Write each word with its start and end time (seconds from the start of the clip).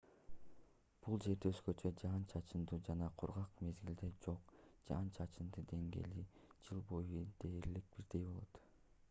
бул 1.01 1.19
жерде 1.25 1.49
өзгөчө 1.55 1.91
жаан-чачындуу 2.03 2.79
жана 2.87 3.09
кургак 3.23 3.61
мезгилдер 3.67 4.17
жок 4.25 4.57
жаан-чачындын 4.89 5.69
деңгээли 5.75 6.27
жыл 6.69 6.83
бою 6.91 7.25
дээрлик 7.47 7.95
бирдей 7.95 8.29
болот 8.35 8.65